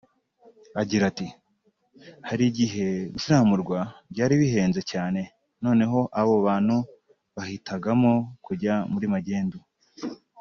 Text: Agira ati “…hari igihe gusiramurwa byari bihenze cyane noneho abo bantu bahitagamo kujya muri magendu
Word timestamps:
Agira 0.81 1.03
ati 1.11 1.27
“…hari 2.27 2.43
igihe 2.51 2.85
gusiramurwa 3.13 3.79
byari 4.11 4.33
bihenze 4.41 4.81
cyane 4.91 5.21
noneho 5.63 5.99
abo 6.19 6.35
bantu 6.47 6.75
bahitagamo 7.35 8.11
kujya 8.45 8.73
muri 8.93 9.07
magendu 9.15 9.57